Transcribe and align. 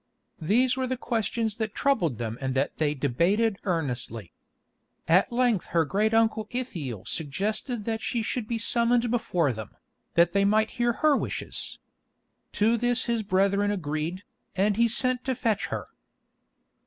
These 0.41 0.75
were 0.75 0.87
the 0.87 0.97
questions 0.97 1.57
that 1.57 1.75
troubled 1.75 2.17
them 2.17 2.35
and 2.41 2.55
that 2.55 2.79
they 2.79 2.95
debated 2.95 3.57
earnestly. 3.65 4.33
At 5.07 5.31
length 5.31 5.67
her 5.67 5.85
great 5.85 6.11
uncle 6.11 6.47
Ithiel 6.49 7.05
suggested 7.05 7.85
that 7.85 8.01
she 8.01 8.23
should 8.23 8.47
be 8.47 8.57
summoned 8.57 9.11
before 9.11 9.53
them, 9.53 9.75
that 10.15 10.33
they 10.33 10.43
might 10.43 10.71
hear 10.81 10.91
her 11.05 11.15
wishes. 11.15 11.77
To 12.53 12.77
this 12.77 13.03
his 13.05 13.21
brethren 13.21 13.69
agreed, 13.69 14.23
and 14.55 14.75
he 14.75 14.85
was 14.85 14.97
sent 14.97 15.23
to 15.25 15.35
fetch 15.35 15.67
her. 15.67 15.85